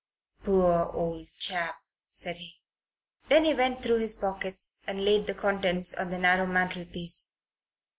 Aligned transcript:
"Poor 0.43 0.89
old 0.95 1.27
chap!" 1.37 1.75
said 2.11 2.37
he. 2.37 2.59
Then 3.29 3.43
he 3.43 3.53
went 3.53 3.83
through 3.83 3.99
his 3.99 4.15
pockets 4.15 4.79
and 4.87 5.05
laid 5.05 5.27
the 5.27 5.35
contents 5.35 5.93
on 5.93 6.09
the 6.09 6.17
narrow 6.17 6.47
mantel 6.47 6.85
piece. 6.85 7.35